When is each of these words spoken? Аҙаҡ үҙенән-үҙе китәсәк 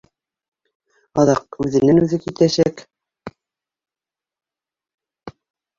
Аҙаҡ 1.23 1.59
үҙенән-үҙе 1.65 2.19
китәсәк 2.25 2.85